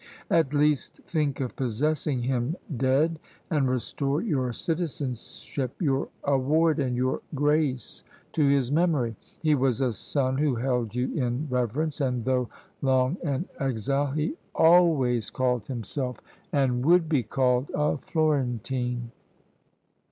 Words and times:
At 0.31 0.51
least 0.55 0.95
think 1.05 1.39
of 1.41 1.55
possessing 1.55 2.23
him 2.23 2.55
dead, 2.75 3.19
and 3.51 3.69
restore 3.69 4.19
your 4.23 4.51
citizenship, 4.51 5.79
your 5.79 6.07
award, 6.23 6.79
and 6.79 6.95
your 6.95 7.21
grace, 7.35 8.01
to 8.33 8.47
his 8.47 8.71
memory. 8.71 9.15
He 9.43 9.53
was 9.53 9.79
a 9.79 9.93
son 9.93 10.37
who 10.39 10.55
held 10.55 10.95
you 10.95 11.13
in 11.13 11.45
reverence, 11.51 12.01
and 12.01 12.25
though 12.25 12.49
long 12.81 13.17
an 13.23 13.47
exile, 13.59 14.07
he 14.11 14.33
always 14.55 15.29
called 15.29 15.67
himself, 15.67 16.17
and 16.51 16.83
would 16.83 17.07
be 17.07 17.21
called 17.21 17.69
a 17.75 17.97
Florentine! 17.99 19.11